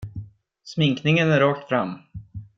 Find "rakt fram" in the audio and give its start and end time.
1.39-1.99